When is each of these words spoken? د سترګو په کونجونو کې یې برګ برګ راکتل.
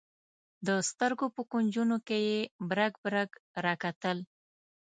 د 0.67 0.69
سترګو 0.89 1.27
په 1.35 1.41
کونجونو 1.51 1.95
کې 2.07 2.17
یې 2.29 2.39
برګ 2.69 2.93
برګ 3.03 3.29
راکتل. 3.65 4.17